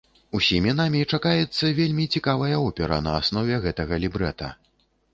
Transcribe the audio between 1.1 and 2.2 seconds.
чакаецца вельмі